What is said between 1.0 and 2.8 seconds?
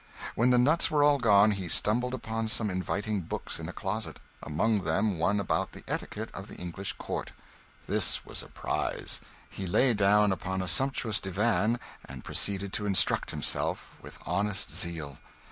all gone, he stumbled upon some